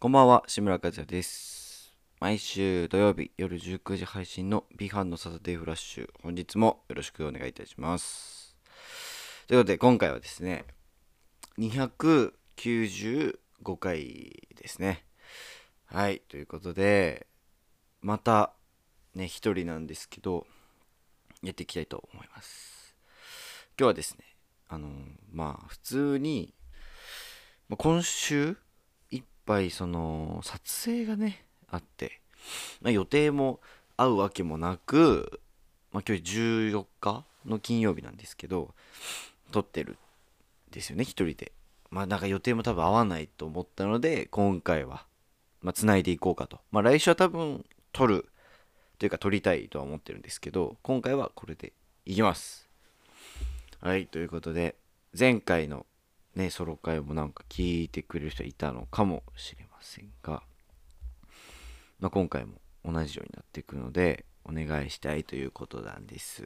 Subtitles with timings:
[0.00, 1.94] こんばんは、志村和也です。
[2.20, 8.56] 毎週土曜日夜19時配信の B 班のサタデーフラッシュ、本日もよろしくお願いいたします。
[9.46, 10.64] ということで、今回はですね、
[11.58, 13.36] 295
[13.78, 15.04] 回ですね。
[15.84, 17.26] はい、ということで、
[18.00, 18.54] また
[19.14, 20.46] ね、一人なんですけど、
[21.42, 22.96] やっていきたいと思います。
[23.78, 24.24] 今日はですね、
[24.66, 24.88] あの
[25.30, 26.54] まあ、普通に、
[27.68, 28.56] ま今週
[29.50, 32.20] ぱいその撮影がねあって、
[32.80, 33.58] まあ、予定も
[33.96, 35.40] 合うわけもなく、
[35.92, 38.72] まあ、今日14日の金曜日なんですけど
[39.50, 39.96] 撮ってるん
[40.70, 41.52] ですよね一人で。
[41.90, 45.04] まあなんか予定も多分合わないと思ったので今回は
[45.60, 46.60] まあ繋いでいこうかと。
[46.70, 48.28] まあ来週は多分撮る
[49.00, 51.72] というか撮りたいとは思ってるんですけど今回はこれで
[52.06, 52.68] いきます。
[53.80, 54.76] はいということで
[55.18, 55.84] 前回の
[56.34, 60.42] ね、ソロ回もなんか聞いてくれる人いたのかもしれませんが、
[61.98, 66.42] まあ、今回も同じようになっていくので、お願いしたいということなんです。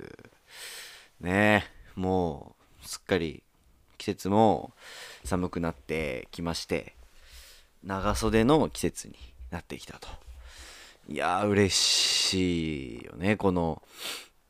[1.21, 1.65] ね
[1.97, 3.43] え、もう、すっかり
[3.99, 4.73] 季節も
[5.25, 6.95] 寒くなってきまして、
[7.85, 9.15] 長袖の季節に
[9.51, 10.09] なってきたと。
[11.09, 13.83] いやー、嬉しいよね、この、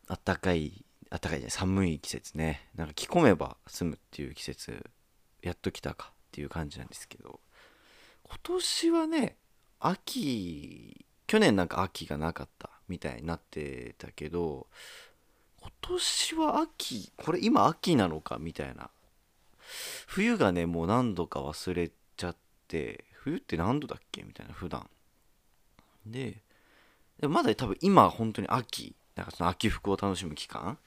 [0.07, 2.69] あったかい、あったかいじゃない、寒い季節ね。
[2.77, 4.85] なんか着込めば済むっていう季節
[5.49, 7.41] やっと来たかっていう感じなんですけど
[8.25, 9.37] 今年はね
[9.81, 14.67] 秋去年なんか秋がなかったみたいになってたけど
[15.61, 18.91] 今年は秋これ今秋なのかみたいな。
[20.07, 22.37] 冬がねもう何度か忘れちゃっ
[22.69, 24.89] て冬って何度だっけみたいな普段。
[26.07, 26.43] で
[27.19, 30.79] でまだ多分今本当に秋なんかその秋服を楽しむ期間。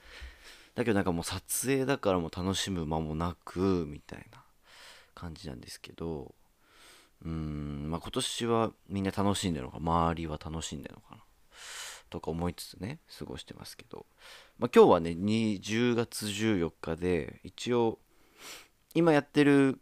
[0.74, 4.44] だけどなんかもう撮影だからもう楽しむ間もなくみたいな。
[5.18, 6.34] 感じなんですけど
[7.24, 11.22] うんまあ今年はみんな楽しんでるのか周りは楽しんでるのかな？
[12.10, 14.06] とか思いつつね過ごしてますけど、
[14.58, 17.98] まあ、今日はね10月14日で一応
[18.94, 19.78] 今やってる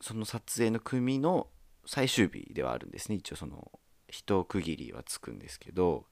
[0.00, 1.46] その撮影の組の
[1.86, 3.16] 最終日ではあるんですね。
[3.16, 3.70] 一応その
[4.08, 6.06] 一区切りはつくんですけど。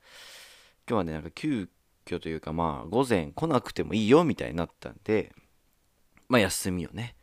[0.89, 1.69] 今日はねなんか急
[2.07, 5.35] 遽というかまあ午前来なくてもいいよみたいになったんで
[6.29, 7.17] まあ休みをね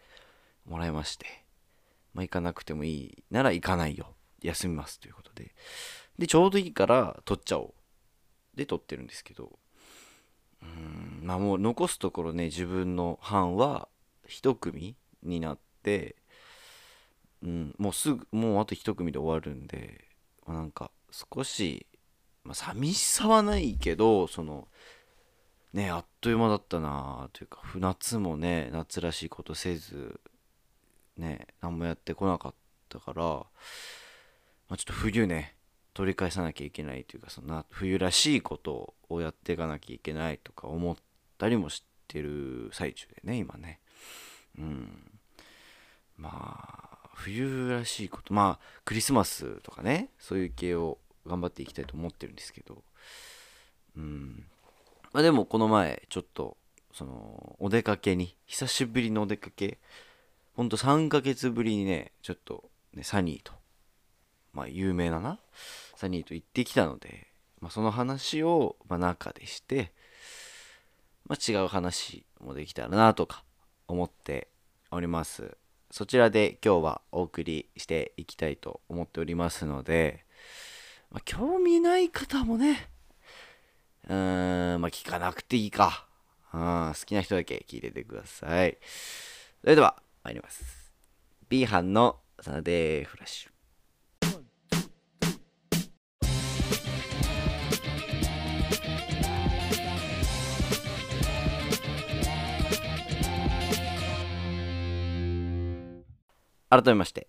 [0.67, 1.42] もらいまして。
[2.13, 4.15] まあ行かなくてもいいなら行かないよ。
[4.41, 5.53] 休みますということで。
[6.17, 7.73] でちょうどいいから撮っちゃおう。
[8.55, 9.59] で撮ってるんですけど。
[10.61, 13.89] うんまあもう残すところね自分の班は
[14.27, 16.15] 一組になって
[17.41, 20.05] うんもうすぐもうあと一組で終わるんで、
[20.45, 21.85] まあ、なんか少し
[22.43, 24.67] まあ、寂しさはないけどその
[25.73, 30.19] ねあっという間だったなというか夏もね夏らしいことせず
[31.17, 32.53] ね何もやってこなかっ
[32.89, 33.45] たから、ま
[34.69, 35.55] あ、ちょっと冬ね
[35.93, 40.95] 取り返さなきゃいけないというかそんな冬らしいことをやっていかなきゃいけないとか思っ
[41.37, 43.79] たりもしてる最中でね今ね。
[44.57, 45.19] うん。
[46.17, 50.97] まあ冬らしいことまあクリスマスとかねそういう系を
[51.27, 52.83] 頑張っていきたいと思ってるんですけど。
[53.95, 54.45] うん。
[55.11, 56.57] まあでもこの前ちょっと
[56.91, 59.79] そのお出かけに久しぶりのお出かけ
[60.53, 63.53] ほんと3ヶ月ぶりにねちょっとねサニーと
[64.53, 65.39] まあ有名なな
[65.95, 67.27] サニーと行ってきたので、
[67.59, 69.91] まあ、その話を、まあ、中でして、
[71.27, 73.43] まあ、違う話もできたらなとか
[73.87, 74.49] 思って
[74.91, 75.57] おります
[75.91, 80.25] そちらで今日はお送りしていきたいと思っておりますので
[81.13, 82.89] まあ、興味ない方もね、
[84.09, 86.07] うーん、まあ、聞かなくていいか。
[86.51, 88.77] うん、好きな人だけ聞いててください。
[89.61, 90.93] それでは、参ります。
[91.49, 93.53] B 班のサナデーフラッシュ。
[106.69, 107.27] 改めまして、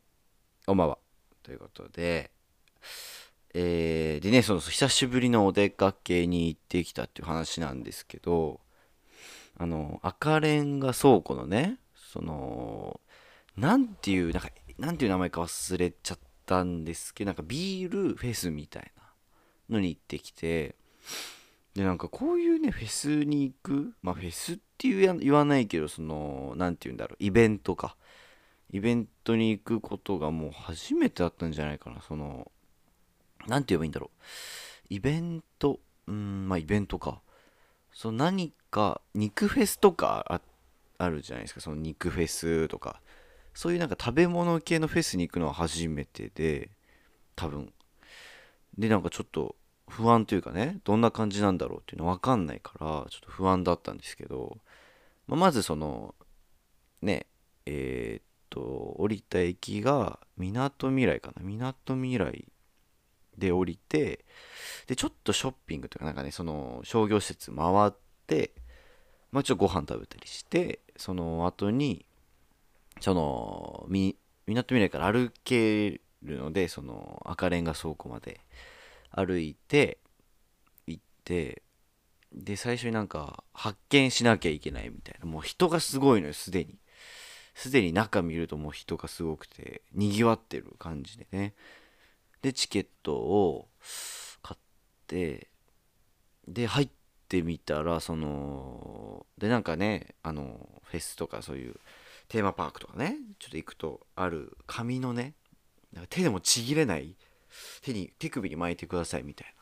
[0.65, 0.99] こんばんは。
[1.43, 2.31] ということで、
[3.55, 8.61] えーでね、その久しぶりのお出かけに行ってきたっていう話なんですけど、
[9.59, 11.79] あの、赤レンガ倉庫のね、
[12.15, 13.01] その、
[13.57, 19.03] なんていう、なんか、なんていう名前か忘れちゃったんですけど、なんかビールフェスみたいな
[19.69, 20.77] のに行ってきて、
[21.75, 27.97] で、なんかこういうね、フェスに行く、まあフェスって言わ言わないけど、その、なんていうんだろう、イベントか。
[28.71, 32.51] イベントに行くことがもう初めてだったんじゃないかな、その、
[33.49, 34.23] なんて言えばいいんだろう。
[34.89, 37.21] イベント、うん、まあイベントか。
[37.93, 40.43] そう何か、肉フェスとかあっ
[40.99, 43.01] あるじゃないですか、その肉フェスとか。
[43.55, 46.71] そういうなんか食べ物系のフェスに行くのは初めてで、
[47.37, 47.73] 多分。
[48.79, 49.55] でなんかちょっと
[49.89, 54.59] 不安というかねどんな感じなんだろうっていうの分かんないからちょっと不安だったんですけど、
[55.27, 56.15] まあ、まずその
[57.03, 57.27] ね
[57.67, 58.61] えー、っと
[58.99, 61.43] 降りた駅がみなとみらいかな。
[61.43, 62.47] みなとみらい
[63.39, 64.25] で降りて
[64.87, 67.93] でちょっとショッピングというかなんかねその商業施設回っ
[68.27, 68.53] て
[69.35, 72.07] まあちょっとご飯食べたりしてその後に
[73.01, 74.17] そのみ
[74.47, 78.41] なとみらいから歩けるのでその赤レンガ倉庫まで
[79.11, 79.99] 歩いて
[80.87, 81.63] 行って
[82.33, 85.27] で最初になんか発見しなきゃいけないみたいな。
[85.27, 86.79] もう人がすごいのよすでに。
[87.55, 91.55] すでに中見るともう人がすごくてにぎわってる感じでね。
[92.41, 93.69] でチケットを
[94.43, 94.61] 買っ
[95.09, 95.49] て
[96.47, 97.04] で入って
[97.43, 101.77] みたらそのでなんかねあのフェスとかそういう
[102.29, 105.35] テーマパークとかねちょっと行くとある紙のね
[106.09, 107.15] 手でもちぎれない
[107.83, 109.55] 手に手首に巻いてくださいみたいな。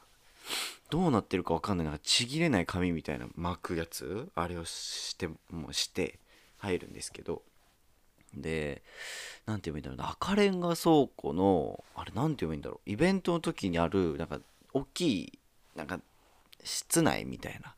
[0.90, 1.86] どうなってるか分かんない。
[1.86, 6.18] なんかちぎれない紙みたいな巻くやつあれをしてもして
[6.58, 7.42] 入るんですけど。
[8.34, 8.82] で
[9.44, 10.10] 何て言うんだろうな。
[10.10, 12.90] 赤レンガ倉庫のあれ何て言うんだろう。
[12.90, 14.40] イベントの時にあるなんか
[14.72, 15.38] 大きい
[15.76, 16.00] なんか
[16.62, 17.74] 室内みたいな。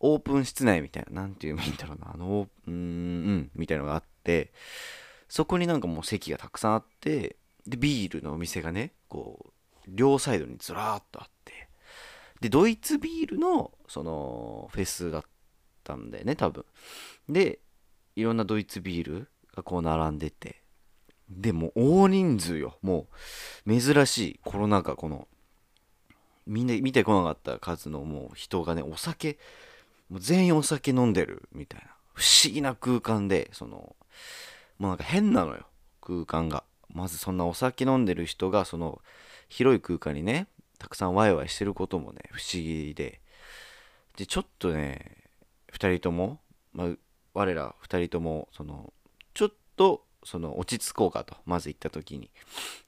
[0.00, 1.22] オープン室内みたいな。
[1.22, 2.12] 何て言うんだろうな。
[2.12, 4.52] あのうんうんみたいなのがあって
[5.28, 7.36] そこになんかもう席がたくさんあって
[7.66, 11.68] でビールのお店がねこう両サイドにずらーっとあって。
[12.40, 15.22] でドイツビールのそのフェスだっ
[15.82, 16.64] たんだよね多分。
[17.28, 17.60] で
[18.14, 20.62] いろんなドイツビールがこう並んでて。
[21.28, 22.78] でも大人数よ。
[22.82, 23.08] も
[23.66, 25.26] う珍しいコロナ禍この
[26.46, 29.38] みんな見てこなかった数のもう人がねお酒
[30.08, 31.88] もう全員お酒飲んでるみたいな。
[32.14, 33.96] 不思議な空間でその
[34.78, 35.66] もうなんか変なのよ。
[36.00, 36.64] 空間が。
[36.92, 39.02] まずそんなお酒飲んでる人がその
[39.48, 40.46] 広い空間にね
[40.78, 43.20] たくさんワイワイしてることもね不思議で。
[44.16, 45.24] でちょっとね
[45.72, 46.40] 2人とも、
[46.72, 46.88] まあ、
[47.34, 48.92] 我ら2人ともその
[49.34, 52.30] ちょっとその落ち着こうかとまず行った時に。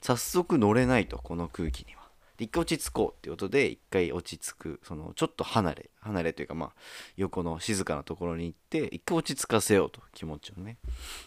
[0.00, 1.97] 早速乗れないとこの空気に。
[2.38, 6.72] で一回落ち着こうっていうことで一回落ち着くそのちょっと離れ離れというかまあ
[7.16, 10.78] 横の静かなところに行って一回落ち着かせようと気持ちをね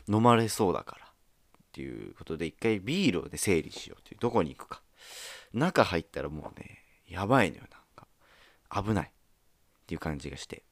[0.08, 1.10] 飲まれそうだからっ
[1.74, 4.82] ていうことで一回ビールをで整理しようっていうどこに行くか。
[5.54, 8.08] 中入ったらもうねやばいのよなんか。
[8.84, 9.12] 危ないっ
[9.86, 10.64] ていう感じがして。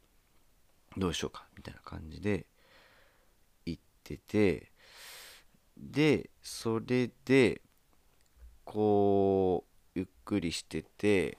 [0.97, 2.45] どうしようかみたいな感じで
[3.65, 4.71] 行ってて
[5.77, 7.61] でそれで
[8.65, 9.68] こう
[9.99, 11.37] ゆっくりしてて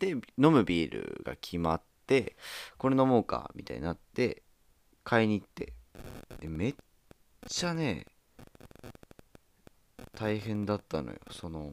[0.00, 2.34] で飲むビールが決まって
[2.78, 4.42] これ飲もうかみたいになって
[5.02, 5.74] 買いに行って
[6.40, 6.74] でめっ
[7.46, 8.06] ちゃね
[10.16, 11.18] 大変だったのよ。
[11.30, 11.70] その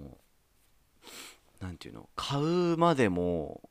[1.62, 3.70] 何ていうの買うまでも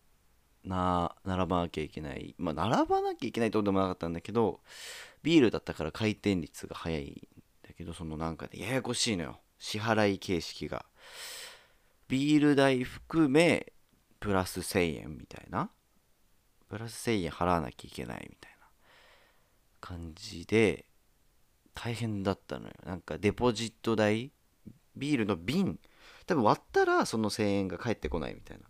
[0.65, 2.35] な並ばなきゃいけない。
[2.39, 4.61] まあ並ばなきゃいけないとでもなかったんだけど
[5.23, 7.29] ビールだったから回転率が早いん
[7.69, 9.41] だけどそのなんかねややこしいのよ。
[9.59, 10.87] 支払い形式が。
[12.11, 13.73] ビール代含め
[14.19, 15.71] プラス1000円みたいな。
[16.69, 18.67] プラス1000円払わなきゃいけないみたいな
[19.81, 20.87] 感じで
[21.75, 22.75] 大変だったのよ。
[22.85, 24.33] なんかデポジット代
[24.97, 25.79] ビールの瓶。
[26.27, 28.65] 多分割ったらその1000円が返ってこないみたいな。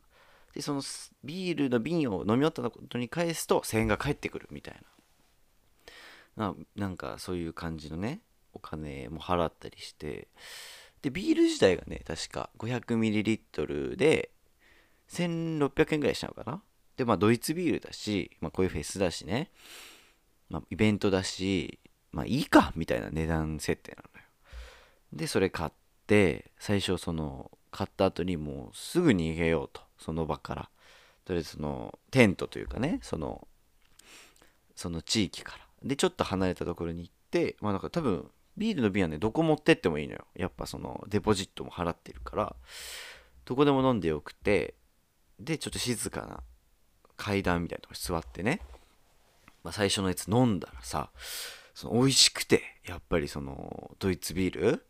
[0.54, 0.82] でその
[1.24, 4.80] ビールの瓶を飲み終わったことに返すと1000円が返ってくるみたい
[6.36, 6.52] な。
[6.52, 8.20] ななんかそういう感じのね
[8.52, 10.28] お金も払ったりして。
[11.02, 14.30] でビール自体がね確か 500ml で
[15.08, 16.62] 1600円ぐらいしたのかな？
[16.96, 19.50] でまあドイツビールだし、まあ、こういうフェスだしね、
[20.48, 21.78] まあ、イベントだし
[22.12, 24.26] まあいいかみたいな値段設定なのよ。
[25.12, 25.70] でそれ買っ
[26.06, 29.82] て最初その買った後にもうすぐ逃げようと。
[29.98, 30.70] その場から。
[31.24, 33.46] とりあえずそのテントというかねその
[34.74, 35.64] その地域から。
[35.82, 40.26] でちょっと離れたところに行ってまあなんか多分ビールの瓶はねどこ持ってってもいいのよ。
[40.34, 42.56] やっぱそのデポジットも払ってるから。
[43.44, 44.74] どこでも飲んでよくて。
[45.38, 46.40] でちょっと静かな
[47.16, 48.60] 階段みたいなとこに座ってね、
[49.64, 51.08] まあ、最初のやつ飲んだらさ
[51.74, 54.86] その美味しくてやっぱりそのドイツビール。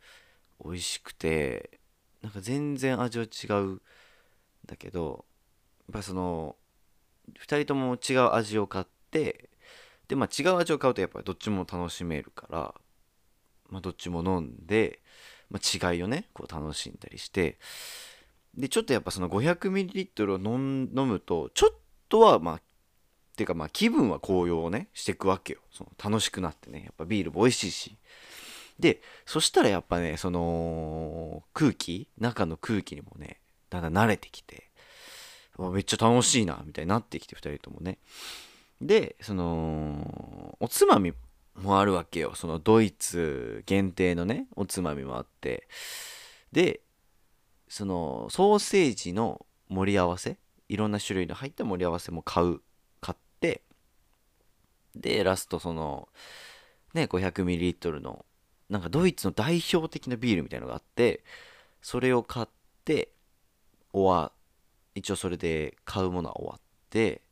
[0.64, 1.80] 美味しくて
[2.22, 3.82] なんか全然味は違うん
[4.66, 5.24] だけど
[5.88, 6.56] やっぱその
[7.38, 9.48] 2人とも違う味を買って
[10.08, 12.74] でまあ違う味を買うとやっぱりどっちも楽しめるから、
[13.70, 15.00] まあ、どっちも飲んで、
[15.50, 17.58] まあ、違いをねこう楽しんだりして
[18.56, 21.70] でちょっとやっぱその 500ml を飲むとちょっ
[22.08, 22.60] とはまあ
[23.40, 25.60] ていうかまあ気分は高揚をねしていくわけよ。
[25.72, 26.82] その楽しくなってね。
[26.84, 27.96] やっぱビールも美味しいし。
[28.78, 33.38] でそしたらやっぱねその空気中の空気にもね
[33.70, 34.70] だんだん慣れてきて
[35.58, 37.98] めっちゃ楽しいなみたいになってきて2人ともね。
[38.80, 41.14] でそのおつまみ
[41.62, 42.34] もあるわけよ。
[42.34, 45.68] そのドイツ限定のねおつまみもあって。
[46.52, 46.80] で
[47.68, 50.38] そのソーセージの盛り合わせ
[50.68, 52.60] いろんな種類の入った盛り合わせも買う
[53.00, 53.62] 買って。
[54.94, 56.08] でラストその
[56.94, 58.24] ね 500ml の
[58.68, 61.24] なんかドイツの代表的なビールみたいのがあって
[61.82, 62.48] それを買っ
[62.84, 63.12] て
[63.92, 64.32] 終わ
[64.94, 67.22] 一応それで買うものは終わって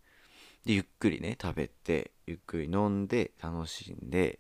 [0.69, 4.39] でゆっくりね食べてゆっくり飲んで楽しんで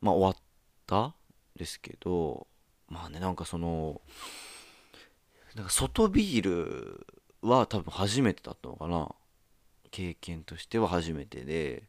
[0.00, 0.42] まあ終わっ
[0.86, 1.16] た
[1.56, 2.46] ですけど
[2.88, 4.00] まあねなんかその
[5.56, 7.06] なんか外ビール
[7.42, 9.08] は多分初めてだったのかな。
[9.90, 11.82] 経験としては初めてで。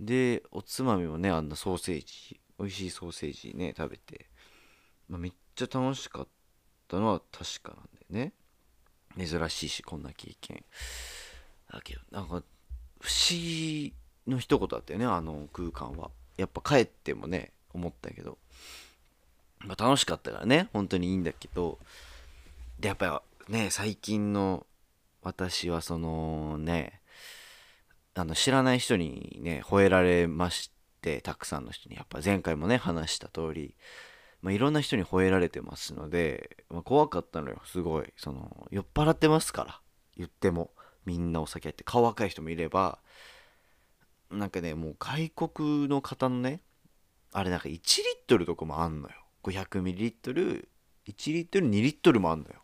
[0.00, 4.30] でおつまみもねあんなソーセージ美味しいソーセージね食べて、
[5.08, 6.28] まあ、めっちゃ楽しかっ
[6.88, 8.32] たのは確かなんだよね。
[9.18, 10.64] 珍しいしこんな経験。
[11.72, 12.42] だけどなんか
[13.00, 13.94] 不思議
[14.26, 16.10] の一言だったよねあの空間は。
[16.36, 18.38] やっぱ帰ってもね思ったけど、
[19.66, 21.78] まあ、楽しかったからね本当にいいんだけど。
[22.78, 24.66] でやっぱね最近の
[25.22, 27.00] 私はそのね
[28.14, 30.70] あの知らない人にね吠えられまし
[31.02, 31.96] てたくさんの人に。
[31.96, 33.74] やっぱ前回もね話した通り
[34.40, 38.12] まあ、いろんな人に吠えられてますので、まあ、怖かったのよすごい。
[38.16, 39.80] その酔っ払ってますから
[40.16, 40.70] 言っても。
[41.08, 42.98] みんなお酒やって顔若い人もいれば
[44.30, 46.60] なんかねもう外国の方のね
[47.32, 47.80] あれなんか1リッ
[48.26, 49.14] トルとかもあんのよ。
[49.42, 50.68] 500ミリリットル
[51.06, 52.56] 1リットル2リットルもあんのよ。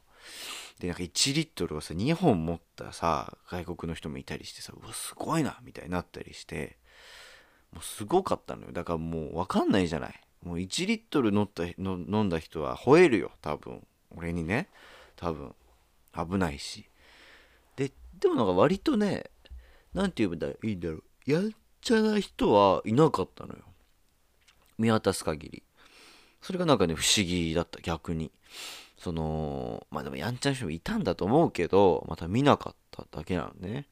[0.79, 6.77] でなんか1リットルをさ2本持ったさ外国の人もいたりしてさうわすごいなみたいになったりして
[7.73, 8.73] もうすごかったのよ。
[8.73, 10.21] だからもう分かんないじゃない。
[10.43, 13.87] もう1リットル飲ったの飲んだ人は吠えるよ多分。
[14.15, 14.69] 俺にね。
[15.17, 15.55] 多分。
[16.15, 16.87] 危ないし。
[17.77, 19.25] ででもなんか割とね
[19.93, 21.03] 何て言えばいいんだろう。
[21.27, 23.61] やんちゃな人はいなかったのよ。
[24.79, 25.63] 見渡す限り。
[26.43, 27.81] それがなんかね不思議だった。
[27.81, 28.31] 逆に。
[28.99, 33.87] そのまあでもやんちゃな人もいたんだと思うけどまた見なかっただけなのね。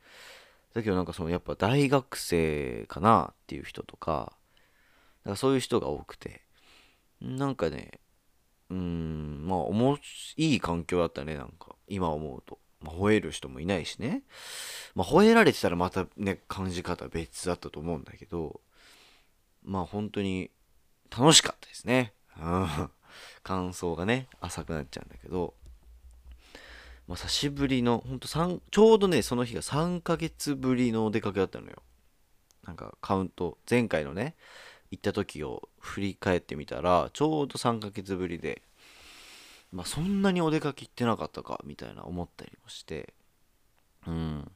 [0.74, 4.32] だけどなんかそのやっぱ大学生かなっていう人とか
[5.24, 6.42] だかそういう人が多くて。
[7.20, 8.00] なんかね
[8.68, 9.96] うんまあおも
[10.36, 11.76] いい環境だったねなんか。
[11.86, 14.22] 今思うと、まあ、吠える人もいないしね。
[14.94, 18.60] まあ吠えられてたらまたね感じ方別だったと思うんだけど
[19.64, 20.50] まあ本当に
[21.16, 22.12] 楽しかったですね。
[22.40, 22.90] うん。
[23.42, 25.54] 感想がね浅くなっちゃうんだけど。
[27.08, 31.82] まあ、久しぶりのほんと3ちょうどねその日が3ヶ月ぶりのお出かけだったのよ。
[32.64, 34.36] なんかカウント前回のね
[34.90, 38.62] 行った時を振り返ってみたらちょうど3ヶ月ぶりで
[39.72, 43.14] まあそんなにお出かけ行ってなかったかみたいな思ったりもして。
[44.06, 44.50] うん。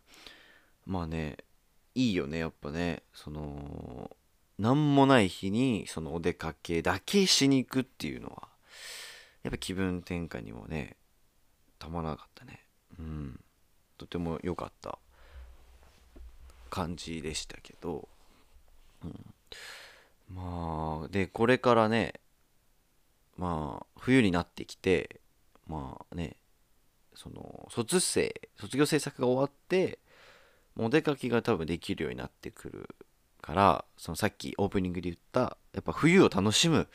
[0.85, 1.38] まあね
[1.94, 3.02] いいよねやっぱね。
[3.14, 4.11] その
[4.58, 8.49] 何もない日にそのお出かけだけしに行くっていうのは
[9.42, 10.96] やっぱ気分転換にもね
[11.78, 12.61] たまらなかったね。
[12.99, 13.40] うん。
[13.99, 14.99] とても良かった
[16.68, 18.08] 感じでしたけど、
[19.02, 19.35] うん、
[20.35, 22.14] まあでこれからね
[23.36, 25.20] まあ冬になってきて
[25.66, 26.36] まあね
[27.14, 29.98] その卒生卒業制作が終わって
[30.78, 32.88] お出かけが多分できるようになってくる
[33.40, 36.88] からそのさっきオープニングで言ったやっぱ冬を楽しむ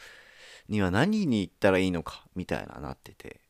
[0.69, 3.41] には何に行ったらいいのかみたいななってて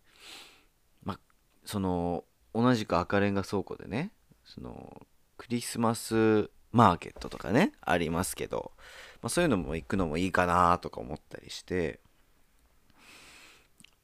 [1.03, 1.19] まあ
[1.65, 4.11] その同じく赤レンガ倉庫でね
[4.45, 5.01] その
[5.37, 8.71] クリスマスマーケットとかねありますけど
[9.21, 11.99] まあ、そういうのも行くのもいいかなとか思ったりして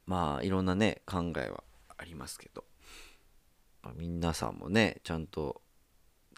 [0.08, 1.62] まあいろんなね考えは
[1.98, 2.64] ありますけど、
[3.82, 5.60] まあ、皆さんもねちゃんと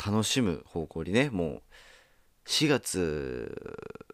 [0.04, 1.62] 楽しむ方向にねもう
[2.46, 3.54] 4月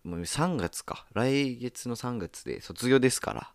[0.05, 1.07] もう3月か。
[1.15, 3.51] 来月の3月で卒業ですから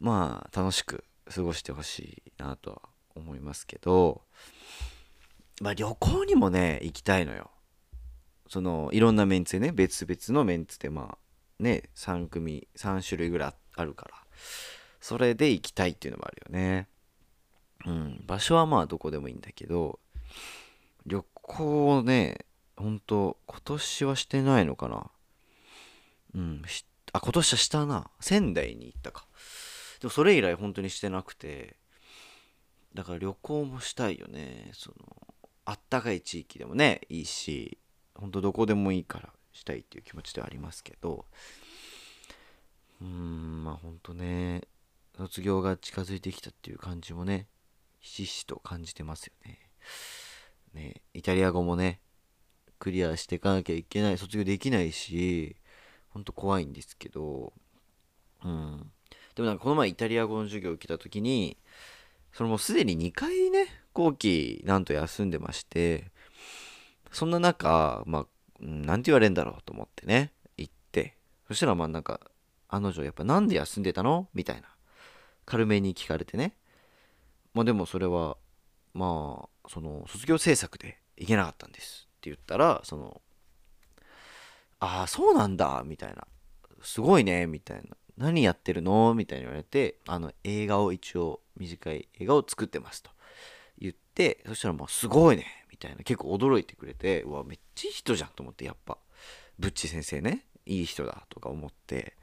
[0.00, 2.82] まあ楽しく過ごしてほしいなとは
[3.14, 4.22] 思いますけど。
[5.62, 7.50] まあ旅行にもね行きたいのよ。
[8.48, 11.18] そのいろんなメンツでね別々のメンツでまあ
[11.62, 14.14] ね3組3種類ぐらいあるから。
[15.06, 16.88] それで行きたいっていうのもあるよね。
[17.86, 18.24] うん。
[18.26, 20.00] 場所はまあどこでもいいんだけど
[21.06, 22.44] 旅行をね
[22.76, 25.08] ほんと今年はしてないのかな。
[26.34, 26.62] うん。
[27.12, 28.10] あ今年はしたな。
[28.18, 29.28] 仙台に行ったか。
[30.00, 31.76] でもそれ以来本当にしてなくて
[32.92, 34.72] だから旅行もしたいよね。
[34.72, 35.34] その
[35.66, 37.78] あったかい地域でもねいいし
[38.16, 41.26] 本当どこでもいいからしたいっていう気持ちではありますけど。
[43.00, 44.62] うーんまあほんとね
[45.16, 47.46] 卒業が近づいてきたっていう感じもね
[48.00, 49.58] ひしひしと感じてますよね。
[50.74, 52.00] ねイタリア語もね
[52.78, 55.56] クリアしていかなきゃいけない卒業できないし
[56.10, 57.52] ほんと怖いんですけど
[58.44, 58.90] うん。
[59.34, 61.56] でもなんかこの前イタリア語の授業を受けた時に
[62.32, 66.10] それもうすでに2回ね後期なんと休んでまして
[67.10, 68.26] そんな中まあ
[68.60, 71.16] 何て言われんだろうと思ってね行って。
[71.48, 72.20] そしたらまあなんか
[72.68, 74.28] あの女やっぱなんで休んでたの？
[74.34, 74.75] みたいな。
[75.46, 76.56] 軽めに聞かれてね。
[77.54, 78.36] まあでもそれは
[78.92, 83.22] まあその卒業制作で行けなかったんですって言ったらその
[84.80, 86.26] ああそうなんだみたいな
[86.82, 89.14] すごいねみたいな何やってるの？
[89.14, 93.10] みたいに言われてあの映画を一応短い映画を作ってますと。
[93.78, 95.98] 言ってそしたらもうすごいねみたいな。
[95.98, 98.98] 結構驚いてくれてうわめっちゃいい人じゃんと思ってやっぱ
[99.58, 102.15] ブッチ先生ねいい人だとか思って。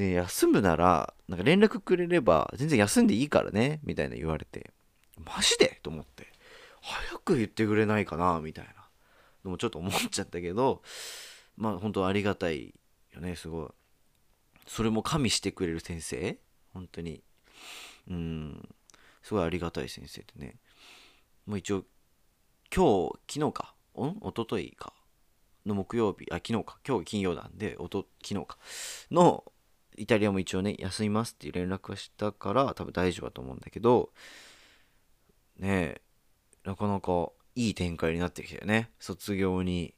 [0.00, 4.70] で休むならなんか連絡くれれば全然休んでいいからねみたいな言われて
[5.22, 5.78] マジで？
[5.82, 6.32] と思って。
[6.80, 8.70] 早く言ってくれないかなみたいな。
[9.44, 10.82] のもちょっと思っちゃったけど
[11.58, 12.74] まあ本当ありがたい
[13.12, 13.68] よねすごい。
[14.66, 16.38] それも加味してくれる先生？
[16.72, 17.22] 本当に。
[18.08, 18.68] うん。
[19.22, 20.54] すごいありがたい先生でね。
[21.46, 21.84] もう一応
[22.74, 23.74] 今日昨日か。
[23.98, 24.16] ん？
[24.26, 24.94] 一昨日か。
[25.66, 26.26] の木曜日。
[26.30, 26.78] あ昨日か。
[26.88, 28.56] 今日金曜なんでおと昨日か。
[29.10, 29.44] の
[30.00, 34.10] イタリアも一応ね休みますっていう連絡はしたから多分大丈夫だと思うんだけど
[35.58, 36.00] ねえ
[36.64, 38.90] なかなかいい展開になってきたよね。
[38.98, 39.94] 卒業に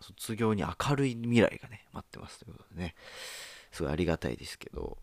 [0.00, 2.94] 卒業に明るい未来がね待ってますということでね。
[3.70, 4.98] すごいありがたいですけど。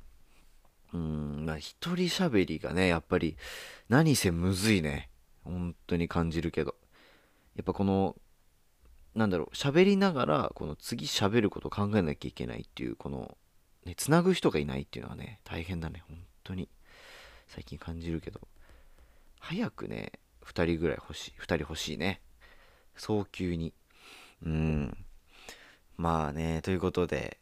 [0.91, 3.38] うんまあ一人喋りがねやっぱり
[3.89, 5.09] 何せむずいね。
[5.43, 6.75] 本当に感じるけど。
[7.55, 8.15] やっぱこの
[9.13, 13.38] なんだろう喋りながらこの次喋ることを考えなきゃいけないっていうこの
[13.86, 16.69] ねつなぐ人がいないっていうのはね大変だね本当に。
[17.48, 18.41] 最近感じるけど。
[19.39, 20.12] 早くね
[20.45, 22.22] 2人ぐらい欲しい2人欲しいね。
[22.96, 23.74] 早急に。
[24.46, 25.05] うん。
[25.98, 27.39] まあねということで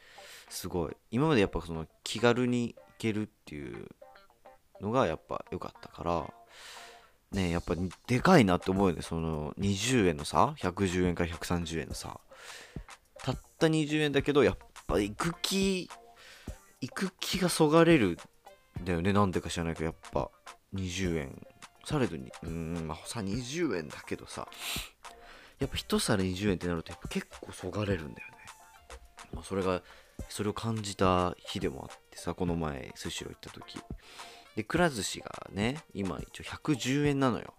[0.49, 0.97] すごい。
[1.11, 3.89] 今までやっぱその気軽に行けるっていう
[4.81, 6.33] のがやっぱ良かったから
[7.33, 7.75] ねやっぱ
[8.07, 12.21] でかいなって思うよねその20円の差110円から130円の差。
[13.23, 15.91] たった20円だけどやっぱ行く気
[16.81, 18.19] 行く気がそがれる
[18.81, 19.13] んだよね。
[19.13, 20.31] なんでか知らないけどやっぱ
[20.75, 21.47] 20円。
[21.85, 22.33] されどに。
[22.43, 24.49] うーんまあさ20円だけどさ。
[25.59, 28.37] やっぱ一皿20円ってなるとやっぱ結構そがれるんだよね、
[29.33, 29.81] まあ、それが
[30.29, 33.79] それを感じた日でもあってさこの前スシロー行った時。
[34.55, 37.55] でくら寿司がね今一応110円なのよ。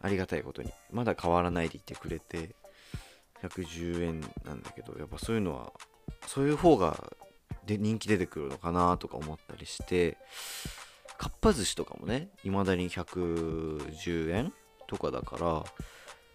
[0.00, 0.72] ありがたいことに。
[0.90, 2.54] まだ変わらないでいてくれて
[3.42, 5.72] 110円なんだけどやっぱそういうのは
[6.26, 7.12] そういう方が
[7.68, 10.16] で人気出てくるのかなとか思ったりして
[11.18, 14.52] かっぱ寿司とかもねいまだに110円
[14.86, 15.64] とかだから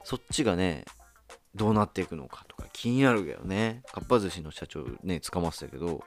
[0.04, 0.86] そっちがね
[1.56, 3.84] どうなっていくのかとか気になるけどね。
[3.92, 6.04] かっぱ寿司の社長ね捕まってたけど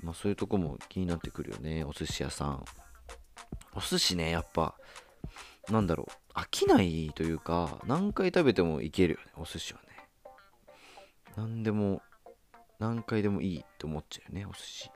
[0.00, 2.64] まあそういうとこも気になってくるよねお寿司屋さん。
[3.74, 4.74] お寿司ねやっぱ
[5.68, 9.88] なんだろう飽きないというか何回食べてもいけるよねお寿司はね。
[11.36, 12.02] 何でも
[12.78, 14.90] 何回でもいいって思っちゃうよねお寿司。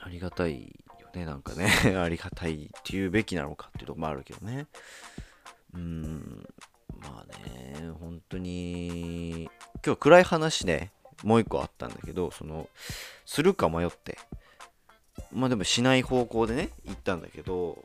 [0.00, 1.70] ありがたいよねなんかね。
[1.96, 4.66] ありがたいっていうべきなのかっていうとこもあるけどね。
[5.74, 6.48] うーん
[6.98, 9.50] まあね本当に今
[9.82, 10.92] 日は暗い話ね
[11.24, 12.68] もう一個あったんだけどその
[13.24, 14.18] するか迷って。
[15.30, 17.84] まあでもしない方向でね行ったんだけど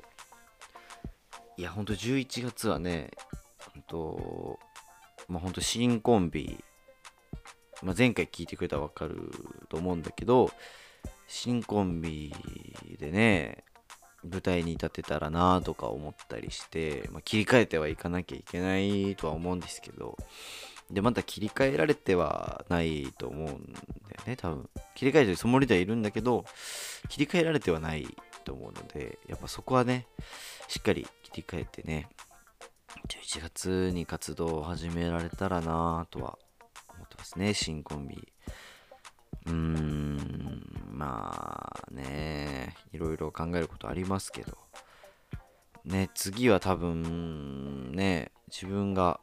[1.57, 3.11] いやほんと11月はね
[3.73, 4.59] ほんと
[5.27, 6.63] まあほんと新コンビ、
[7.83, 9.31] まあ、前回聞いてくれたらわかる
[9.69, 10.51] と思うんだけど
[11.27, 12.33] 新コンビ
[12.99, 13.63] でね
[14.23, 20.17] 舞台に立てたらなとか思ったりして、まあ、切り替えてはいかなきゃいけないとは思うんですけど
[20.91, 23.57] でまだ切り替えられてはないと思うんだよ
[24.25, 24.69] ね多分。
[24.95, 26.45] 切り替えてるつもりではいるんだけど
[27.09, 28.07] 切り替えられてはない
[28.45, 30.07] と思うのでやっぱそこはね
[30.67, 32.07] しっかり切り替えてね
[33.07, 36.37] 11月に活動を始められたらなとは
[37.17, 38.33] ますね新コンビ。
[39.45, 44.57] うーんまあねいろいろ考えることありますけど。
[45.85, 49.21] ね次は多分ね自分が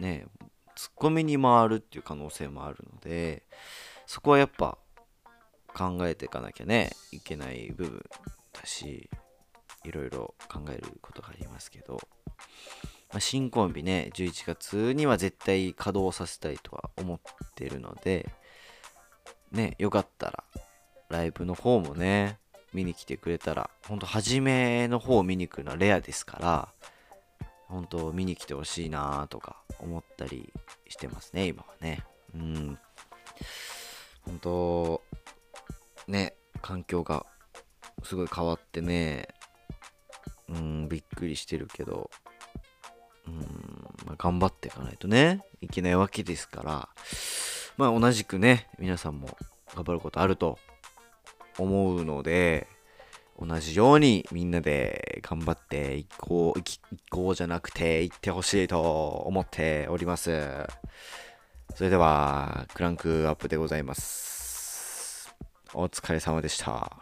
[0.00, 0.26] ね
[0.74, 3.42] ツッコミに回るっていう可能性もあるので
[4.06, 4.78] そこはやっぱ
[5.74, 8.02] 考えていかなきゃねいけない部分
[8.54, 9.10] だし
[9.84, 12.00] いろいろ考えることがありますけど、
[13.12, 17.20] まあ、新コンビね11月には絶対稼働させたいとは思っ
[17.54, 18.28] てるので
[19.52, 20.44] ねよかったら
[21.10, 22.38] ライブの方もね
[22.72, 26.68] 見に来てくれたらほんと初めの方を見に来るのはレアですから
[27.68, 30.52] 本当見に来てほしいなとか思ったり
[30.88, 32.04] してますね今はね。
[32.34, 32.78] うん。
[34.24, 35.02] 本当
[36.06, 37.26] ね環境が
[38.02, 39.28] すごい変わってね
[40.48, 42.10] うんびっくりしてるけど
[43.26, 43.34] うん、
[44.06, 46.88] まあ、頑張っていかないとねいけないわけですから
[47.76, 49.36] まあ同じくね皆さんも
[49.74, 50.58] 頑張ることあると
[51.58, 52.66] 思うので
[53.38, 56.62] 同じようにみんなで頑張っていこうい
[57.10, 60.66] こうじゃなくて行ってほしいと思っております。
[61.74, 65.34] それではクランクアップでございます。
[65.74, 67.01] お疲れ様でした。